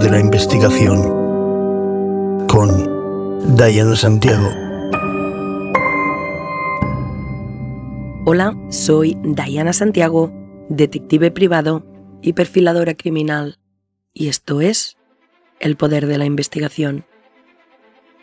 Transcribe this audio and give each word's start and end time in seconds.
De 0.00 0.10
la 0.10 0.20
Investigación 0.20 1.02
con 2.46 3.56
Diana 3.56 3.96
Santiago. 3.96 4.48
Hola, 8.24 8.56
soy 8.70 9.16
Diana 9.22 9.72
Santiago, 9.72 10.32
detective 10.68 11.30
privado 11.30 11.84
y 12.22 12.34
perfiladora 12.34 12.94
criminal, 12.94 13.58
y 14.12 14.28
esto 14.28 14.60
es 14.60 14.96
El 15.58 15.76
Poder 15.76 16.06
de 16.06 16.18
la 16.18 16.26
Investigación. 16.26 17.04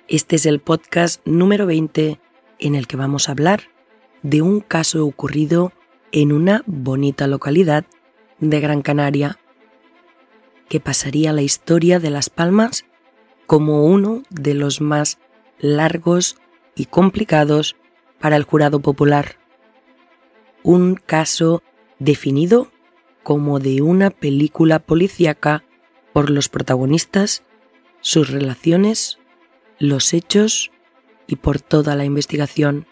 Este 0.08 0.38
es 0.38 0.46
el 0.46 0.62
podcast 0.62 1.26
número 1.26 1.66
20 1.66 2.20
en 2.60 2.76
el 2.76 2.88
que 2.88 2.98
vamos 2.98 3.28
a 3.28 3.34
hablar 3.34 3.64
de 4.24 4.42
un 4.42 4.62
caso 4.62 5.06
ocurrido 5.06 5.74
en 6.12 6.32
una 6.32 6.64
bonita 6.68 7.28
localidad 7.28 7.86
de 8.40 8.60
Gran 8.62 8.82
Canaria, 8.82 9.40
que 10.70 10.80
pasaría 10.80 11.34
la 11.34 11.42
historia 11.42 12.00
de 12.00 12.10
Las 12.10 12.30
Palmas 12.30 12.86
como 13.46 13.86
uno 13.86 14.24
de 14.30 14.54
los 14.54 14.82
más 14.82 15.20
largos 15.60 16.38
y 16.76 16.86
complicados 16.86 17.76
para 18.20 18.36
el 18.36 18.44
jurado 18.44 18.80
popular. 18.80 19.38
Un 20.64 20.96
caso 20.96 21.62
definido 22.00 22.72
como 23.24 23.60
de 23.60 23.82
una 23.82 24.10
película 24.10 24.80
policíaca 24.80 25.64
por 26.14 26.30
los 26.30 26.50
protagonistas, 26.50 27.44
sus 28.02 28.30
relaciones, 28.30 29.20
los 29.80 30.14
hechos 30.14 30.72
y 31.28 31.38
por 31.38 31.60
toda 31.60 31.96
la 31.96 32.06
investigación. 32.06 32.88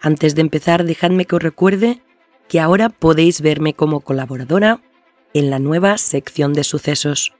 Antes 0.00 0.34
de 0.34 0.42
empezar, 0.42 0.84
dejadme 0.84 1.24
que 1.24 1.36
os 1.36 1.42
recuerde 1.42 2.02
que 2.48 2.60
ahora 2.60 2.88
podéis 2.88 3.40
verme 3.40 3.74
como 3.74 4.00
colaboradora 4.00 4.80
en 5.32 5.50
la 5.50 5.58
nueva 5.58 5.98
sección 5.98 6.52
de 6.52 6.64
sucesos, 6.64 7.34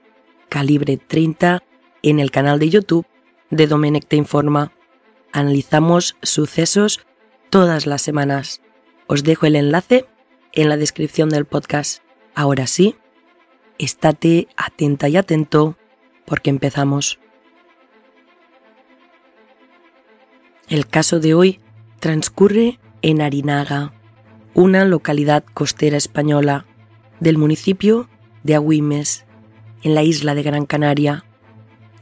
calibre 0.48 0.96
30, 0.96 1.62
en 2.02 2.20
el 2.20 2.30
canal 2.30 2.58
de 2.58 2.70
YouTube 2.70 3.06
de 3.50 3.66
Domenech 3.66 4.06
Te 4.06 4.16
Informa. 4.16 4.72
Analizamos 5.32 6.16
sucesos 6.22 7.04
todas 7.50 7.86
las 7.86 8.02
semanas. 8.02 8.60
Os 9.06 9.24
dejo 9.24 9.46
el 9.46 9.56
enlace 9.56 10.06
en 10.52 10.68
la 10.68 10.76
descripción 10.76 11.28
del 11.28 11.44
podcast. 11.44 12.02
Ahora 12.34 12.66
sí, 12.66 12.96
estate 13.78 14.48
atenta 14.56 15.08
y 15.08 15.16
atento 15.16 15.76
porque 16.24 16.50
empezamos. 16.50 17.18
El 20.68 20.86
caso 20.86 21.20
de 21.20 21.34
hoy 21.34 21.60
transcurre 22.00 22.78
en 23.02 23.20
Arinaga, 23.20 23.92
una 24.54 24.84
localidad 24.84 25.44
costera 25.52 25.96
española 25.96 26.64
del 27.18 27.38
municipio 27.38 28.08
de 28.44 28.54
Agüimes, 28.54 29.26
en 29.82 29.96
la 29.96 30.04
isla 30.04 30.36
de 30.36 30.44
Gran 30.44 30.64
Canaria, 30.64 31.24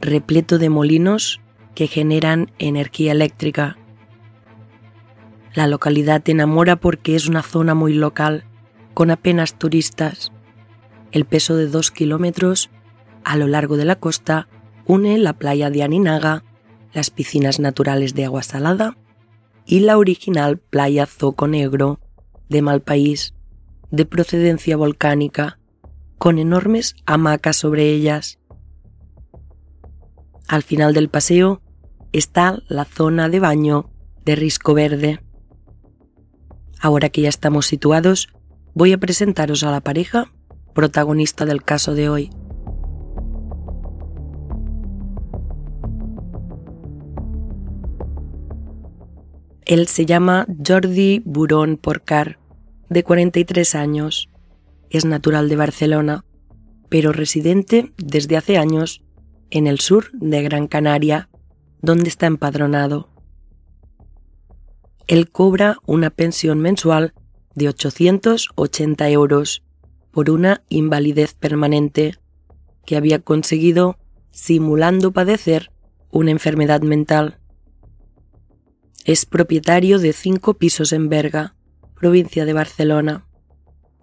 repleto 0.01 0.59
de 0.59 0.69
molinos 0.69 1.41
que 1.73 1.87
generan 1.87 2.51
energía 2.59 3.11
eléctrica. 3.11 3.77
La 5.55 5.65
localidad 5.65 6.21
enamora 6.29 6.75
porque 6.75 7.15
es 7.15 7.27
una 7.27 7.41
zona 7.41 7.73
muy 7.73 7.93
local, 7.93 8.45
con 8.93 9.09
apenas 9.09 9.57
turistas. 9.57 10.31
El 11.11 11.25
peso 11.25 11.55
de 11.55 11.67
dos 11.67 11.89
kilómetros 11.89 12.69
a 13.23 13.35
lo 13.35 13.47
largo 13.47 13.77
de 13.77 13.85
la 13.85 13.95
costa 13.95 14.47
une 14.85 15.17
la 15.17 15.33
playa 15.33 15.71
de 15.71 15.81
Aninaga, 15.81 16.43
las 16.93 17.09
piscinas 17.09 17.59
naturales 17.59 18.13
de 18.13 18.25
agua 18.25 18.43
salada 18.43 18.95
y 19.65 19.79
la 19.79 19.97
original 19.97 20.59
playa 20.59 21.07
Zoco 21.07 21.47
Negro 21.47 21.99
de 22.49 22.61
Malpaís, 22.61 23.33
de 23.91 24.05
procedencia 24.05 24.77
volcánica, 24.77 25.59
con 26.17 26.39
enormes 26.39 26.95
hamacas 27.05 27.57
sobre 27.57 27.89
ellas. 27.89 28.39
Al 30.47 30.63
final 30.63 30.93
del 30.93 31.09
paseo 31.09 31.61
está 32.11 32.59
la 32.67 32.85
zona 32.85 33.29
de 33.29 33.39
baño 33.39 33.89
de 34.25 34.35
Risco 34.35 34.73
Verde. 34.73 35.19
Ahora 36.79 37.09
que 37.09 37.21
ya 37.21 37.29
estamos 37.29 37.65
situados, 37.65 38.29
voy 38.73 38.93
a 38.93 38.97
presentaros 38.97 39.63
a 39.63 39.71
la 39.71 39.81
pareja 39.81 40.31
protagonista 40.73 41.45
del 41.45 41.63
caso 41.63 41.93
de 41.93 42.09
hoy. 42.09 42.29
Él 49.65 49.87
se 49.87 50.05
llama 50.05 50.45
Jordi 50.65 51.21
Burón 51.25 51.77
Porcar, 51.77 52.39
de 52.89 53.03
43 53.03 53.75
años. 53.75 54.29
Es 54.89 55.05
natural 55.05 55.49
de 55.49 55.55
Barcelona, 55.55 56.25
pero 56.89 57.11
residente 57.11 57.93
desde 57.97 58.37
hace 58.37 58.57
años 58.57 59.01
en 59.49 59.67
el 59.67 59.79
sur 59.79 60.11
de 60.13 60.41
Gran 60.41 60.67
Canaria, 60.67 61.29
donde 61.81 62.09
está 62.09 62.25
empadronado. 62.27 63.09
Él 65.07 65.31
cobra 65.31 65.77
una 65.85 66.09
pensión 66.09 66.59
mensual 66.59 67.13
de 67.55 67.69
880 67.69 69.09
euros 69.09 69.63
por 70.11 70.29
una 70.29 70.63
invalidez 70.69 71.33
permanente 71.33 72.15
que 72.85 72.95
había 72.95 73.19
conseguido 73.19 73.97
simulando 74.31 75.11
padecer 75.11 75.71
una 76.11 76.31
enfermedad 76.31 76.81
mental. 76.81 77.39
Es 79.05 79.25
propietario 79.25 79.99
de 79.99 80.13
cinco 80.13 80.53
pisos 80.53 80.93
en 80.93 81.09
Berga, 81.09 81.55
provincia 81.99 82.45
de 82.45 82.53
Barcelona. 82.53 83.25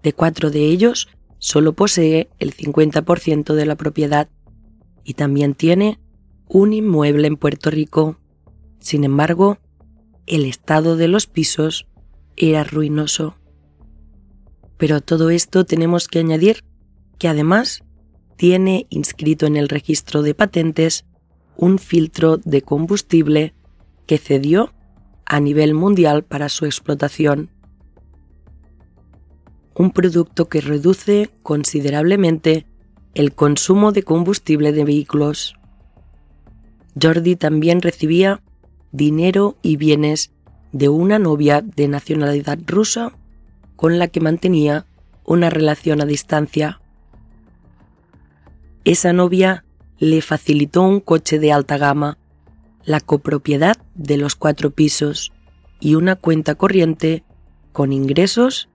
De 0.02 0.12
cuatro 0.12 0.50
de 0.50 0.64
ellos, 0.66 1.08
solo 1.38 1.72
posee 1.72 2.28
el 2.38 2.54
50% 2.54 3.54
de 3.54 3.66
la 3.66 3.76
propiedad 3.76 4.28
y 5.04 5.14
también 5.14 5.54
tiene 5.54 5.98
un 6.48 6.72
inmueble 6.72 7.26
en 7.26 7.36
Puerto 7.36 7.70
Rico. 7.70 8.18
Sin 8.78 9.04
embargo, 9.04 9.58
el 10.26 10.44
estado 10.44 10.96
de 10.96 11.08
los 11.08 11.26
pisos 11.26 11.86
era 12.36 12.64
ruinoso. 12.64 13.36
Pero 14.76 14.96
a 14.96 15.00
todo 15.00 15.30
esto 15.30 15.64
tenemos 15.64 16.08
que 16.08 16.18
añadir 16.18 16.64
que 17.18 17.28
además 17.28 17.84
tiene 18.36 18.86
inscrito 18.88 19.46
en 19.46 19.56
el 19.56 19.68
registro 19.68 20.22
de 20.22 20.34
patentes 20.34 21.04
un 21.56 21.78
filtro 21.78 22.38
de 22.38 22.62
combustible 22.62 23.54
que 24.06 24.16
cedió 24.16 24.72
a 25.30 25.38
nivel 25.38 25.74
mundial 25.74 26.24
para 26.24 26.48
su 26.48 26.66
explotación. 26.66 27.50
Un 29.76 29.92
producto 29.92 30.48
que 30.48 30.60
reduce 30.60 31.30
considerablemente 31.44 32.66
el 33.14 33.32
consumo 33.32 33.92
de 33.92 34.02
combustible 34.02 34.72
de 34.72 34.82
vehículos. 34.82 35.54
Jordi 37.00 37.36
también 37.36 37.80
recibía 37.80 38.42
dinero 38.90 39.56
y 39.62 39.76
bienes 39.76 40.32
de 40.72 40.88
una 40.88 41.20
novia 41.20 41.62
de 41.62 41.86
nacionalidad 41.86 42.58
rusa 42.66 43.12
con 43.76 44.00
la 44.00 44.08
que 44.08 44.18
mantenía 44.18 44.84
una 45.24 45.48
relación 45.48 46.00
a 46.00 46.06
distancia. 46.06 46.80
Esa 48.84 49.12
novia 49.12 49.64
le 50.00 50.22
facilitó 50.22 50.82
un 50.82 50.98
coche 50.98 51.38
de 51.38 51.52
alta 51.52 51.78
gama 51.78 52.18
la 52.84 53.00
copropiedad 53.00 53.76
de 53.94 54.16
los 54.16 54.36
cuatro 54.36 54.70
pisos 54.70 55.32
y 55.80 55.94
una 55.94 56.16
cuenta 56.16 56.54
corriente 56.54 57.24
con 57.72 57.92
ingresos 57.92 58.68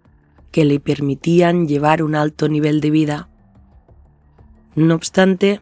que 0.51 0.65
le 0.65 0.79
permitían 0.79 1.67
llevar 1.67 2.01
un 2.01 2.15
alto 2.15 2.47
nivel 2.47 2.81
de 2.81 2.91
vida. 2.91 3.29
No 4.75 4.95
obstante, 4.95 5.61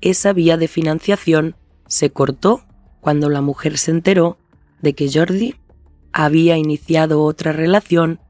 esa 0.00 0.32
vía 0.32 0.56
de 0.56 0.68
financiación 0.68 1.56
se 1.86 2.10
cortó 2.10 2.62
cuando 3.00 3.28
la 3.30 3.40
mujer 3.40 3.78
se 3.78 3.92
enteró 3.92 4.38
de 4.82 4.94
que 4.94 5.10
Jordi 5.12 5.54
había 6.12 6.56
iniciado 6.56 7.22
otra 7.22 7.52
relación 7.52 8.20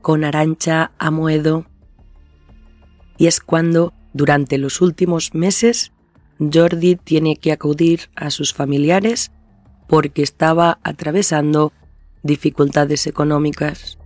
con 0.00 0.24
Arancha 0.24 0.92
Amoedo. 0.98 1.66
Y 3.16 3.26
es 3.26 3.40
cuando, 3.40 3.92
durante 4.12 4.58
los 4.58 4.80
últimos 4.80 5.34
meses, 5.34 5.91
Jordi 6.50 6.96
tiene 6.96 7.36
que 7.36 7.52
acudir 7.52 8.10
a 8.16 8.30
sus 8.30 8.54
familiares 8.54 9.30
porque 9.86 10.22
estaba 10.22 10.78
atravesando 10.82 11.72
dificultades 12.22 13.06
económicas. 13.06 13.98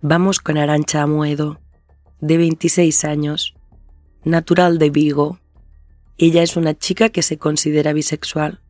Vamos 0.00 0.40
con 0.40 0.56
Arancha 0.58 1.02
Amuedo, 1.02 1.60
de 2.20 2.36
26 2.38 3.04
años, 3.04 3.54
natural 4.24 4.78
de 4.78 4.90
Vigo. 4.90 5.38
Ella 6.18 6.42
es 6.42 6.56
una 6.56 6.74
chica 6.74 7.10
que 7.10 7.22
se 7.22 7.38
considera 7.38 7.92
bisexual. 7.92 8.60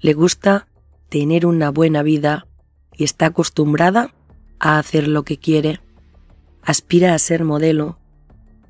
Le 0.00 0.14
gusta 0.14 0.68
tener 1.08 1.44
una 1.44 1.70
buena 1.70 2.02
vida 2.02 2.46
y 2.96 3.04
está 3.04 3.26
acostumbrada 3.26 4.14
a 4.60 4.78
hacer 4.78 5.08
lo 5.08 5.24
que 5.24 5.38
quiere 5.38 5.80
aspira 6.62 7.14
a 7.14 7.18
ser 7.18 7.44
modelo 7.44 7.98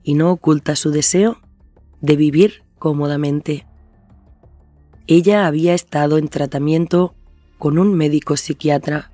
y 0.02 0.14
no 0.14 0.32
oculta 0.32 0.76
su 0.76 0.90
deseo 0.90 1.38
de 2.00 2.16
vivir 2.16 2.62
cómodamente. 2.78 3.66
Ella 5.06 5.46
había 5.46 5.74
estado 5.74 6.18
en 6.18 6.28
tratamiento 6.28 7.14
con 7.58 7.78
un 7.78 7.94
médico 7.94 8.36
psiquiatra 8.36 9.12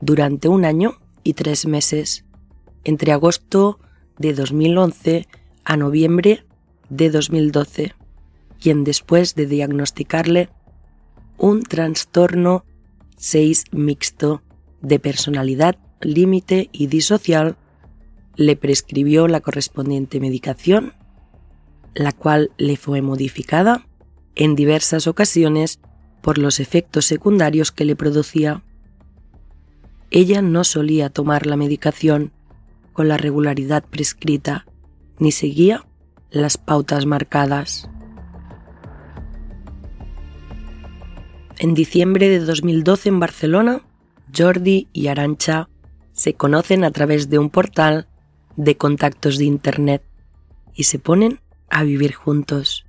durante 0.00 0.48
un 0.48 0.64
año 0.64 0.98
y 1.22 1.34
tres 1.34 1.66
meses, 1.66 2.24
entre 2.84 3.12
agosto 3.12 3.78
de 4.18 4.32
2011 4.34 5.28
a 5.64 5.76
noviembre 5.76 6.44
de 6.88 7.10
2012, 7.10 7.94
quien 8.60 8.84
después 8.84 9.34
de 9.34 9.46
diagnosticarle 9.46 10.48
un 11.38 11.62
trastorno 11.62 12.64
6 13.16 13.64
mixto 13.72 14.42
de 14.80 14.98
personalidad 14.98 15.76
límite 16.00 16.68
y 16.72 16.86
disocial, 16.86 17.56
le 18.36 18.56
prescribió 18.56 19.28
la 19.28 19.40
correspondiente 19.40 20.20
medicación, 20.20 20.92
la 21.94 22.12
cual 22.12 22.50
le 22.58 22.76
fue 22.76 23.02
modificada 23.02 23.86
en 24.34 24.54
diversas 24.54 25.06
ocasiones 25.06 25.80
por 26.20 26.38
los 26.38 26.60
efectos 26.60 27.06
secundarios 27.06 27.72
que 27.72 27.84
le 27.84 27.96
producía. 27.96 28.62
Ella 30.10 30.42
no 30.42 30.64
solía 30.64 31.08
tomar 31.08 31.46
la 31.46 31.56
medicación 31.56 32.32
con 32.92 33.08
la 33.08 33.16
regularidad 33.16 33.84
prescrita, 33.84 34.66
ni 35.18 35.32
seguía 35.32 35.86
las 36.30 36.58
pautas 36.58 37.06
marcadas. 37.06 37.88
En 41.58 41.72
diciembre 41.74 42.28
de 42.28 42.40
2012 42.40 43.08
en 43.08 43.20
Barcelona, 43.20 43.82
Jordi 44.36 44.88
y 44.92 45.06
Arancha 45.06 45.70
se 46.12 46.34
conocen 46.34 46.84
a 46.84 46.90
través 46.90 47.30
de 47.30 47.38
un 47.38 47.48
portal 47.48 48.08
de 48.56 48.76
contactos 48.76 49.38
de 49.38 49.44
Internet 49.44 50.02
y 50.74 50.84
se 50.84 50.98
ponen 50.98 51.40
a 51.68 51.82
vivir 51.82 52.14
juntos. 52.14 52.86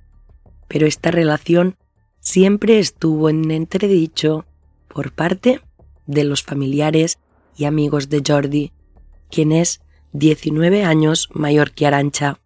Pero 0.68 0.86
esta 0.86 1.10
relación 1.10 1.76
siempre 2.20 2.78
estuvo 2.78 3.30
en 3.30 3.50
entredicho 3.50 4.46
por 4.88 5.12
parte 5.12 5.60
de 6.06 6.24
los 6.24 6.42
familiares 6.42 7.18
y 7.56 7.64
amigos 7.64 8.08
de 8.08 8.22
Jordi, 8.26 8.72
quien 9.30 9.52
es 9.52 9.80
19 10.12 10.84
años 10.84 11.28
mayor 11.32 11.72
que 11.72 11.86
Arancha. 11.86 12.40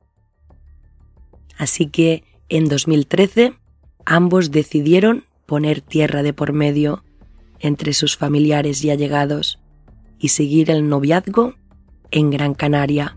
Así 1.56 1.86
que 1.86 2.24
en 2.48 2.68
2013 2.68 3.54
ambos 4.04 4.50
decidieron 4.50 5.24
poner 5.46 5.80
tierra 5.80 6.22
de 6.22 6.32
por 6.32 6.52
medio 6.52 7.04
entre 7.60 7.92
sus 7.92 8.16
familiares 8.16 8.82
y 8.84 8.90
allegados 8.90 9.60
y 10.18 10.28
seguir 10.28 10.70
el 10.70 10.88
noviazgo 10.88 11.54
en 12.12 12.30
Gran 12.30 12.54
Canaria. 12.54 13.16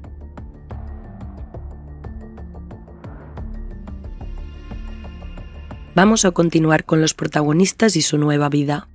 Vamos 5.93 6.25
a 6.25 6.31
continuar 6.31 6.83
con 6.83 6.99
los 6.99 7.13
protagonistas 7.13 7.95
y 7.95 8.01
su 8.01 8.17
nueva 8.17 8.49
vida. 8.49 8.89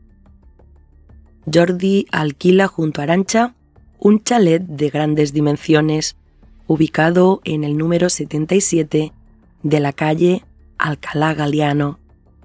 Jordi 1.50 2.06
alquila 2.12 2.66
junto 2.66 3.00
a 3.00 3.04
Arancha 3.04 3.54
un 3.98 4.22
chalet 4.22 4.62
de 4.62 4.90
grandes 4.90 5.32
dimensiones 5.32 6.16
ubicado 6.66 7.40
en 7.44 7.64
el 7.64 7.76
número 7.76 8.08
77 8.08 9.12
de 9.62 9.80
la 9.80 9.92
calle 9.92 10.44
Alcalá 10.78 11.34
Galeano, 11.34 11.98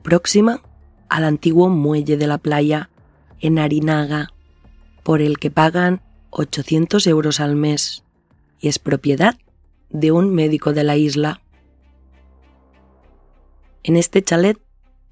próxima 0.04 0.62
al 1.10 1.24
antiguo 1.24 1.70
muelle 1.70 2.18
de 2.18 2.28
la 2.28 2.38
playa 2.38 2.90
en 3.40 3.60
Arinaga, 3.60 4.34
por 5.04 5.22
el 5.22 5.38
que 5.38 5.52
pagan 5.52 6.02
800 6.38 7.08
euros 7.08 7.40
al 7.40 7.56
mes 7.56 8.04
y 8.60 8.68
es 8.68 8.78
propiedad 8.78 9.38
de 9.90 10.12
un 10.12 10.34
médico 10.34 10.74
de 10.74 10.84
la 10.84 10.98
isla. 10.98 11.42
En 13.84 13.96
este 13.96 14.22
chalet, 14.22 14.58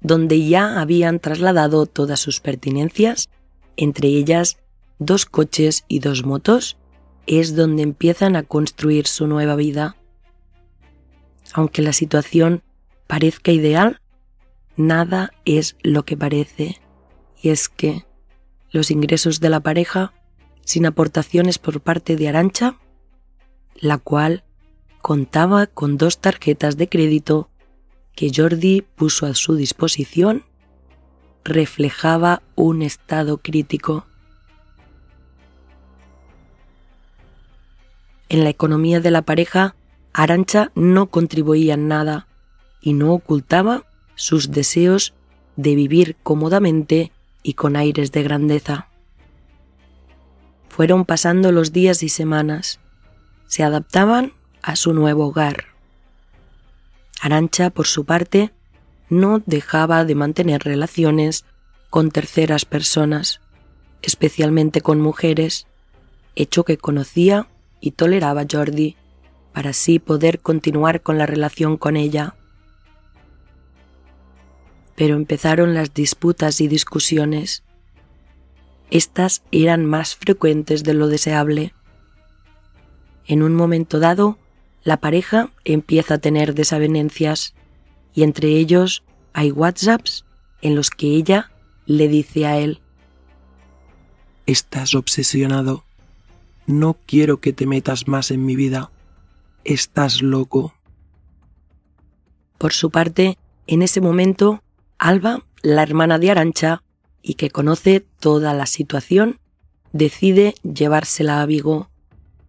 donde 0.00 0.46
ya 0.46 0.80
habían 0.80 1.20
trasladado 1.20 1.86
todas 1.86 2.20
sus 2.20 2.40
pertinencias, 2.40 3.30
entre 3.76 4.08
ellas 4.08 4.58
dos 4.98 5.24
coches 5.24 5.84
y 5.88 6.00
dos 6.00 6.24
motos, 6.26 6.76
es 7.26 7.56
donde 7.56 7.82
empiezan 7.82 8.36
a 8.36 8.42
construir 8.42 9.06
su 9.06 9.26
nueva 9.26 9.56
vida. 9.56 9.96
Aunque 11.54 11.80
la 11.80 11.94
situación 11.94 12.62
parezca 13.06 13.50
ideal, 13.50 14.00
nada 14.76 15.32
es 15.46 15.76
lo 15.82 16.04
que 16.04 16.18
parece, 16.18 16.80
y 17.40 17.48
es 17.48 17.70
que 17.70 18.04
los 18.70 18.90
ingresos 18.90 19.40
de 19.40 19.48
la 19.48 19.60
pareja 19.60 20.12
sin 20.64 20.86
aportaciones 20.86 21.58
por 21.58 21.80
parte 21.80 22.16
de 22.16 22.28
Arancha, 22.28 22.76
la 23.76 23.98
cual 23.98 24.44
contaba 25.02 25.66
con 25.66 25.98
dos 25.98 26.18
tarjetas 26.18 26.76
de 26.76 26.88
crédito 26.88 27.50
que 28.14 28.30
Jordi 28.34 28.82
puso 28.82 29.26
a 29.26 29.34
su 29.34 29.56
disposición, 29.56 30.44
reflejaba 31.44 32.42
un 32.54 32.82
estado 32.82 33.38
crítico. 33.38 34.06
En 38.28 38.44
la 38.44 38.50
economía 38.50 39.00
de 39.00 39.10
la 39.10 39.22
pareja, 39.22 39.76
Arancha 40.12 40.70
no 40.74 41.10
contribuía 41.10 41.74
en 41.74 41.88
nada 41.88 42.28
y 42.80 42.94
no 42.94 43.12
ocultaba 43.12 43.84
sus 44.14 44.50
deseos 44.50 45.12
de 45.56 45.74
vivir 45.74 46.16
cómodamente 46.22 47.12
y 47.42 47.54
con 47.54 47.76
aires 47.76 48.12
de 48.12 48.22
grandeza. 48.22 48.88
Fueron 50.74 51.04
pasando 51.04 51.52
los 51.52 51.72
días 51.72 52.02
y 52.02 52.08
semanas. 52.08 52.80
Se 53.46 53.62
adaptaban 53.62 54.32
a 54.62 54.76
su 54.76 54.92
nuevo 54.92 55.26
hogar. 55.26 55.66
Arancha, 57.20 57.70
por 57.70 57.86
su 57.86 58.04
parte, 58.04 58.52
no 59.08 59.42
dejaba 59.46 60.04
de 60.04 60.14
mantener 60.14 60.62
relaciones 60.62 61.44
con 61.90 62.10
terceras 62.10 62.64
personas, 62.64 63.40
especialmente 64.02 64.80
con 64.80 65.00
mujeres, 65.00 65.66
hecho 66.34 66.64
que 66.64 66.76
conocía 66.76 67.46
y 67.80 67.92
toleraba 67.92 68.44
Jordi, 68.50 68.96
para 69.52 69.70
así 69.70 69.98
poder 69.98 70.40
continuar 70.40 71.02
con 71.02 71.18
la 71.18 71.26
relación 71.26 71.76
con 71.76 71.96
ella 71.96 72.34
pero 74.96 75.16
empezaron 75.16 75.74
las 75.74 75.92
disputas 75.92 76.60
y 76.60 76.68
discusiones. 76.68 77.62
Estas 78.90 79.42
eran 79.50 79.86
más 79.86 80.16
frecuentes 80.16 80.84
de 80.84 80.94
lo 80.94 81.08
deseable. 81.08 81.74
En 83.26 83.42
un 83.42 83.54
momento 83.54 83.98
dado, 83.98 84.38
la 84.82 84.98
pareja 84.98 85.50
empieza 85.64 86.14
a 86.14 86.18
tener 86.18 86.54
desavenencias 86.54 87.54
y 88.12 88.22
entre 88.22 88.48
ellos 88.48 89.02
hay 89.32 89.50
WhatsApps 89.50 90.24
en 90.62 90.74
los 90.74 90.90
que 90.90 91.08
ella 91.08 91.50
le 91.86 92.08
dice 92.08 92.46
a 92.46 92.58
él, 92.58 92.80
Estás 94.46 94.94
obsesionado. 94.94 95.84
No 96.66 96.98
quiero 97.06 97.40
que 97.40 97.54
te 97.54 97.66
metas 97.66 98.08
más 98.08 98.30
en 98.30 98.44
mi 98.44 98.56
vida. 98.56 98.90
Estás 99.64 100.20
loco. 100.20 100.74
Por 102.58 102.74
su 102.74 102.90
parte, 102.90 103.38
en 103.66 103.80
ese 103.80 104.02
momento, 104.02 104.62
Alba, 104.98 105.42
la 105.62 105.82
hermana 105.82 106.18
de 106.18 106.30
Arancha, 106.30 106.82
y 107.26 107.34
que 107.34 107.50
conoce 107.50 108.04
toda 108.20 108.52
la 108.52 108.66
situación, 108.66 109.40
decide 109.92 110.54
llevársela 110.62 111.40
a 111.40 111.46
Vigo 111.46 111.88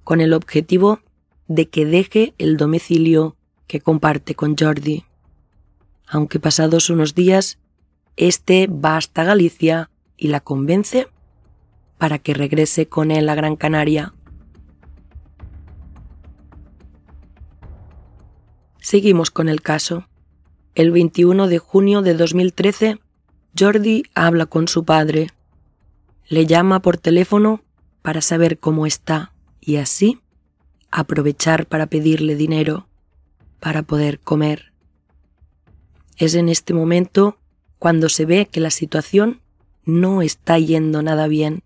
con 0.03 0.20
el 0.20 0.34
objetivo 0.34 1.00
de 1.48 1.70
que 1.70 1.86
deje 1.86 2.34
el 2.38 2.58
domicilio 2.58 3.38
que 3.67 3.79
comparte 3.79 4.36
con 4.36 4.58
Jordi. 4.58 5.05
Aunque 6.08 6.41
pasados 6.41 6.89
unos 6.89 7.15
días, 7.15 7.58
este 8.17 8.67
va 8.67 8.98
hasta 8.98 9.24
Galicia 9.24 9.89
y 10.17 10.27
la 10.27 10.41
convence 10.41 11.08
para 11.98 12.20
que 12.20 12.34
regrese 12.34 12.88
con 12.88 13.12
él 13.12 13.29
a 13.29 13.36
Gran 13.36 13.55
Canaria. 13.55 14.13
Seguimos 18.82 19.32
con 19.32 19.48
el 19.48 19.62
caso. 19.62 20.08
El 20.75 20.91
21 20.91 21.48
de 21.48 21.60
junio 21.60 22.01
de 22.01 22.13
2013, 22.13 23.00
Jordi 23.58 24.04
habla 24.14 24.46
con 24.46 24.68
su 24.68 24.84
padre. 24.84 25.30
Le 26.28 26.46
llama 26.46 26.82
por 26.82 26.98
teléfono 26.98 27.64
para 28.02 28.22
saber 28.22 28.60
cómo 28.60 28.86
está 28.86 29.32
y 29.62 29.78
así 29.78 30.20
aprovechar 30.92 31.66
para 31.66 31.88
pedirle 31.88 32.36
dinero 32.36 32.88
para 33.60 33.82
poder 33.82 34.20
comer. 34.20 34.74
Es 36.18 36.36
en 36.36 36.50
este 36.50 36.74
momento 36.74 37.38
cuando 37.80 38.10
se 38.10 38.26
ve 38.26 38.46
que 38.46 38.60
la 38.60 38.70
situación 38.70 39.42
no 39.86 40.22
está 40.22 40.60
yendo 40.60 41.02
nada 41.02 41.28
bien. 41.28 41.64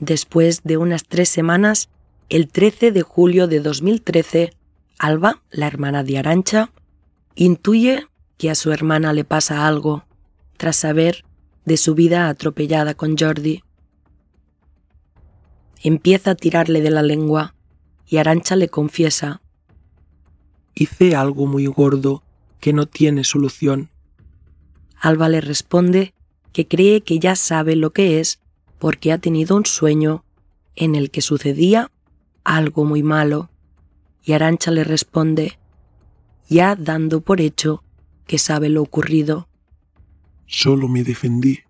Después 0.00 0.62
de 0.64 0.76
unas 0.76 1.04
tres 1.04 1.28
semanas, 1.28 1.88
el 2.28 2.48
13 2.48 2.92
de 2.92 3.02
julio 3.02 3.46
de 3.46 3.60
2013, 3.60 4.52
Alba, 4.98 5.42
la 5.50 5.66
hermana 5.66 6.02
de 6.02 6.18
Arancha, 6.18 6.70
intuye 7.34 8.06
que 8.44 8.50
a 8.50 8.54
su 8.54 8.72
hermana 8.72 9.14
le 9.14 9.24
pasa 9.24 9.66
algo 9.66 10.04
tras 10.58 10.76
saber 10.76 11.24
de 11.64 11.78
su 11.78 11.94
vida 11.94 12.28
atropellada 12.28 12.92
con 12.92 13.16
Jordi. 13.16 13.64
Empieza 15.82 16.32
a 16.32 16.34
tirarle 16.34 16.82
de 16.82 16.90
la 16.90 17.00
lengua 17.00 17.54
y 18.06 18.18
Arancha 18.18 18.54
le 18.54 18.68
confiesa. 18.68 19.40
Hice 20.74 21.16
algo 21.16 21.46
muy 21.46 21.64
gordo 21.68 22.22
que 22.60 22.74
no 22.74 22.84
tiene 22.84 23.24
solución. 23.24 23.88
Alba 25.00 25.30
le 25.30 25.40
responde 25.40 26.12
que 26.52 26.68
cree 26.68 27.00
que 27.00 27.18
ya 27.18 27.36
sabe 27.36 27.76
lo 27.76 27.94
que 27.94 28.20
es 28.20 28.40
porque 28.78 29.10
ha 29.10 29.16
tenido 29.16 29.56
un 29.56 29.64
sueño 29.64 30.22
en 30.76 30.96
el 30.96 31.10
que 31.10 31.22
sucedía 31.22 31.90
algo 32.44 32.84
muy 32.84 33.02
malo. 33.02 33.48
Y 34.22 34.34
Arancha 34.34 34.70
le 34.70 34.84
responde, 34.84 35.58
ya 36.46 36.76
dando 36.76 37.22
por 37.22 37.40
hecho 37.40 37.80
que 38.26 38.38
sabe 38.38 38.68
lo 38.68 38.82
ocurrido. 38.82 39.48
Solo 40.46 40.88
me 40.88 41.04
defendí. 41.04 41.60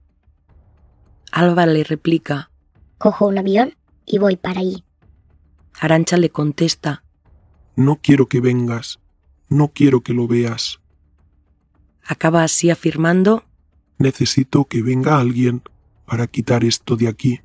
Alba 1.32 1.66
le 1.66 1.84
replica, 1.84 2.50
Cojo 2.98 3.26
un 3.26 3.38
avión 3.38 3.74
y 4.06 4.18
voy 4.18 4.36
para 4.36 4.60
allí. 4.60 4.84
Arancha 5.80 6.16
le 6.16 6.30
contesta, 6.30 7.02
No 7.76 8.00
quiero 8.02 8.26
que 8.28 8.40
vengas. 8.40 9.00
No 9.48 9.68
quiero 9.68 10.00
que 10.02 10.14
lo 10.14 10.26
veas. 10.26 10.80
acaba 12.06 12.42
así 12.44 12.70
afirmando, 12.70 13.44
Necesito 13.98 14.64
que 14.64 14.82
venga 14.82 15.18
alguien 15.18 15.62
para 16.06 16.26
quitar 16.26 16.64
esto 16.64 16.96
de 16.96 17.08
aquí. 17.08 17.40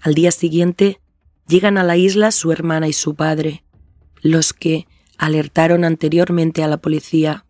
al 0.00 0.14
día 0.14 0.30
siguiente 0.32 1.00
llegan 1.48 1.78
a 1.78 1.82
la 1.84 1.96
isla 1.96 2.30
su 2.30 2.52
hermana 2.52 2.88
y 2.88 2.92
su 2.92 3.14
padre, 3.14 3.64
los 4.20 4.52
que 4.52 4.86
alertaron 5.18 5.84
anteriormente 5.84 6.62
a 6.62 6.68
la 6.68 6.78
policía 6.78 7.44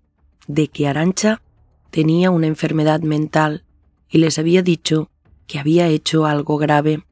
de 0.46 0.68
que 0.68 0.86
Arancha 0.86 1.42
tenía 1.90 2.30
una 2.30 2.46
enfermedad 2.46 3.00
mental 3.00 3.64
y 4.08 4.18
les 4.18 4.38
había 4.38 4.62
dicho 4.62 5.10
que 5.46 5.58
había 5.58 5.88
hecho 5.88 6.26
algo 6.26 6.58
grave. 6.58 7.04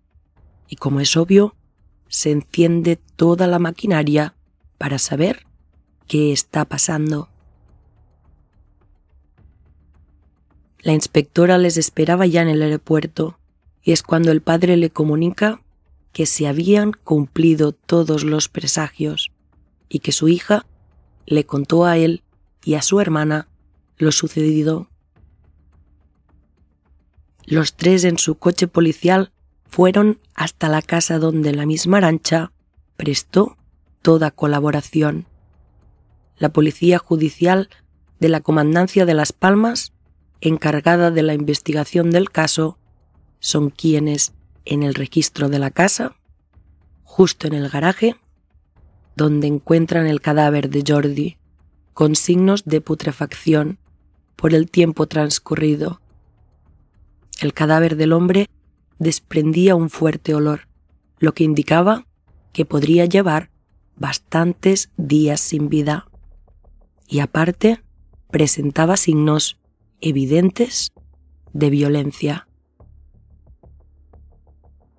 Y 0.68 0.76
como 0.76 1.00
es 1.00 1.16
obvio, 1.16 1.54
se 2.08 2.30
enciende 2.30 2.96
toda 3.16 3.46
la 3.46 3.58
maquinaria 3.58 4.34
para 4.78 4.98
saber 4.98 5.46
qué 6.06 6.32
está 6.32 6.64
pasando. 6.64 7.28
La 10.80 10.92
inspectora 10.92 11.58
les 11.58 11.76
esperaba 11.76 12.26
ya 12.26 12.42
en 12.42 12.48
el 12.48 12.62
aeropuerto 12.62 13.38
y 13.82 13.92
es 13.92 14.02
cuando 14.02 14.32
el 14.32 14.42
padre 14.42 14.76
le 14.76 14.90
comunica 14.90 15.62
que 16.12 16.26
se 16.26 16.46
habían 16.46 16.92
cumplido 16.92 17.72
todos 17.72 18.24
los 18.24 18.48
presagios 18.48 19.31
y 19.92 19.98
que 19.98 20.10
su 20.10 20.28
hija 20.28 20.64
le 21.26 21.44
contó 21.44 21.84
a 21.84 21.98
él 21.98 22.22
y 22.64 22.74
a 22.74 22.82
su 22.82 22.98
hermana 22.98 23.46
lo 23.98 24.10
sucedido. 24.10 24.88
Los 27.44 27.76
tres 27.76 28.04
en 28.04 28.16
su 28.16 28.36
coche 28.36 28.68
policial 28.68 29.32
fueron 29.68 30.18
hasta 30.34 30.70
la 30.70 30.80
casa 30.80 31.18
donde 31.18 31.52
la 31.52 31.66
misma 31.66 31.98
Arancha 31.98 32.52
prestó 32.96 33.58
toda 34.00 34.30
colaboración. 34.30 35.26
La 36.38 36.48
policía 36.54 36.98
judicial 36.98 37.68
de 38.18 38.30
la 38.30 38.40
Comandancia 38.40 39.04
de 39.04 39.12
Las 39.12 39.34
Palmas, 39.34 39.92
encargada 40.40 41.10
de 41.10 41.22
la 41.22 41.34
investigación 41.34 42.10
del 42.10 42.30
caso, 42.30 42.78
son 43.40 43.68
quienes, 43.68 44.32
en 44.64 44.84
el 44.84 44.94
registro 44.94 45.50
de 45.50 45.58
la 45.58 45.70
casa, 45.70 46.16
justo 47.04 47.46
en 47.46 47.52
el 47.52 47.68
garaje, 47.68 48.16
donde 49.16 49.46
encuentran 49.46 50.06
el 50.06 50.20
cadáver 50.20 50.70
de 50.70 50.84
Jordi, 50.86 51.36
con 51.94 52.14
signos 52.16 52.64
de 52.64 52.80
putrefacción 52.80 53.78
por 54.36 54.54
el 54.54 54.70
tiempo 54.70 55.06
transcurrido. 55.06 56.00
El 57.40 57.52
cadáver 57.52 57.96
del 57.96 58.12
hombre 58.12 58.48
desprendía 58.98 59.74
un 59.74 59.90
fuerte 59.90 60.34
olor, 60.34 60.68
lo 61.18 61.32
que 61.32 61.44
indicaba 61.44 62.06
que 62.52 62.64
podría 62.64 63.04
llevar 63.04 63.50
bastantes 63.96 64.90
días 64.96 65.40
sin 65.40 65.68
vida. 65.68 66.08
Y 67.08 67.20
aparte, 67.20 67.82
presentaba 68.30 68.96
signos 68.96 69.58
evidentes 70.00 70.92
de 71.52 71.70
violencia. 71.70 72.48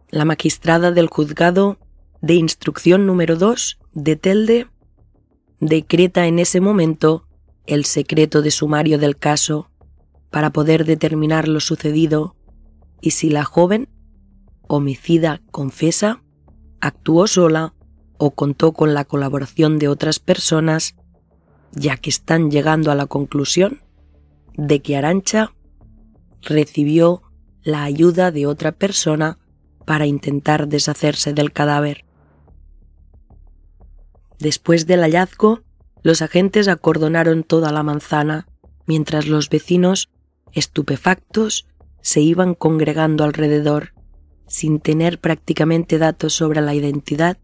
La 0.09 0.25
magistrada 0.25 0.91
del 0.91 1.07
juzgado 1.07 1.79
de 2.23 2.35
instrucción 2.35 3.05
número 3.05 3.35
2 3.35 3.79
de 3.91 4.15
Telde 4.15 4.67
decreta 5.59 6.25
en 6.25 6.39
ese 6.39 6.61
momento 6.61 7.27
el 7.67 7.83
secreto 7.83 8.41
de 8.41 8.49
sumario 8.49 8.97
del 8.97 9.17
caso 9.17 9.69
para 10.29 10.51
poder 10.51 10.85
determinar 10.85 11.49
lo 11.49 11.59
sucedido 11.59 12.37
y 13.01 13.11
si 13.11 13.29
la 13.29 13.43
joven, 13.43 13.89
homicida 14.69 15.41
confesa, 15.51 16.23
actuó 16.79 17.27
sola 17.27 17.73
o 18.17 18.31
contó 18.31 18.71
con 18.71 18.93
la 18.93 19.03
colaboración 19.03 19.77
de 19.77 19.89
otras 19.89 20.19
personas, 20.19 20.95
ya 21.73 21.97
que 21.97 22.09
están 22.09 22.49
llegando 22.49 22.89
a 22.89 22.95
la 22.95 23.05
conclusión 23.05 23.81
de 24.53 24.81
que 24.81 24.95
Arancha 24.95 25.53
recibió 26.41 27.21
la 27.63 27.83
ayuda 27.83 28.31
de 28.31 28.47
otra 28.47 28.71
persona 28.71 29.39
para 29.85 30.05
intentar 30.05 30.69
deshacerse 30.69 31.33
del 31.33 31.51
cadáver. 31.51 32.02
Después 34.43 34.87
del 34.87 34.99
hallazgo, 35.03 35.61
los 36.01 36.21
agentes 36.21 36.67
acordonaron 36.67 37.45
toda 37.45 37.71
la 37.71 37.81
manzana, 37.81 38.45
mientras 38.85 39.25
los 39.25 39.47
vecinos, 39.47 40.09
estupefactos, 40.51 41.65
se 42.01 42.19
iban 42.19 42.53
congregando 42.53 43.23
alrededor, 43.23 43.93
sin 44.45 44.81
tener 44.81 45.21
prácticamente 45.21 45.97
datos 45.97 46.33
sobre 46.33 46.59
la 46.59 46.75
identidad 46.75 47.37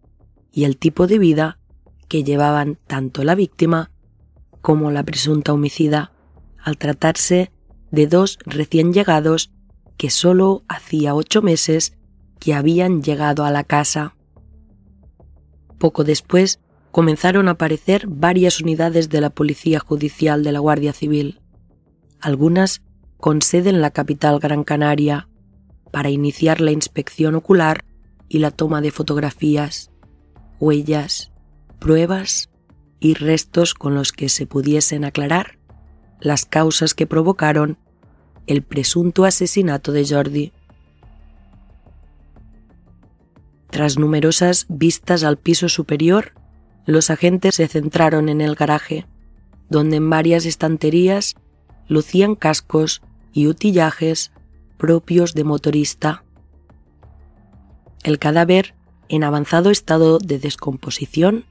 y 0.51 0.65
el 0.65 0.75
tipo 0.75 1.07
de 1.07 1.19
vida 1.19 1.57
que 2.09 2.25
llevaban 2.25 2.77
tanto 2.85 3.23
la 3.23 3.33
víctima 3.33 3.91
como 4.61 4.91
la 4.91 5.03
presunta 5.03 5.53
homicida, 5.53 6.11
al 6.61 6.77
tratarse 6.77 7.53
de 7.91 8.07
dos 8.07 8.39
recién 8.45 8.91
llegados 8.91 9.53
que 9.95 10.09
solo 10.09 10.65
hacía 10.67 11.15
ocho 11.15 11.41
meses 11.41 11.93
que 12.41 12.53
habían 12.53 13.01
llegado 13.03 13.45
a 13.45 13.51
la 13.51 13.63
casa. 13.63 14.17
Poco 15.77 16.03
después 16.03 16.59
comenzaron 16.91 17.47
a 17.47 17.51
aparecer 17.51 18.07
varias 18.07 18.61
unidades 18.61 19.09
de 19.09 19.21
la 19.21 19.29
Policía 19.29 19.79
Judicial 19.79 20.43
de 20.43 20.51
la 20.51 20.59
Guardia 20.59 20.93
Civil, 20.93 21.39
algunas 22.19 22.81
con 23.17 23.41
sede 23.41 23.69
en 23.69 23.81
la 23.81 23.91
capital 23.91 24.39
Gran 24.39 24.63
Canaria, 24.63 25.27
para 25.91 26.09
iniciar 26.09 26.61
la 26.61 26.71
inspección 26.71 27.35
ocular 27.35 27.83
y 28.27 28.39
la 28.39 28.51
toma 28.51 28.81
de 28.81 28.91
fotografías, 28.91 29.91
huellas, 30.59 31.31
pruebas 31.79 32.49
y 32.99 33.13
restos 33.13 33.73
con 33.73 33.95
los 33.95 34.11
que 34.11 34.29
se 34.29 34.45
pudiesen 34.45 35.05
aclarar 35.05 35.57
las 36.19 36.45
causas 36.45 36.93
que 36.93 37.07
provocaron 37.07 37.77
el 38.45 38.61
presunto 38.61 39.25
asesinato 39.25 39.91
de 39.91 40.05
Jordi. 40.07 40.53
Tras 43.69 43.97
numerosas 43.97 44.65
vistas 44.67 45.23
al 45.23 45.37
piso 45.37 45.69
superior, 45.69 46.33
los 46.89 47.11
agentes 47.11 47.55
se 47.55 47.67
centraron 47.67 48.29
en 48.29 48.41
el 48.41 48.55
garaje, 48.55 49.05
donde 49.69 49.97
en 49.97 50.09
varias 50.09 50.45
estanterías 50.45 51.35
lucían 51.87 52.33
cascos 52.33 53.03
y 53.31 53.45
utillajes 53.45 54.31
propios 54.77 55.35
de 55.35 55.43
motorista. 55.43 56.23
El 58.01 58.17
cadáver, 58.17 58.73
en 59.07 59.23
avanzado 59.23 59.69
estado 59.69 60.17
de 60.17 60.39
descomposición, 60.39 61.45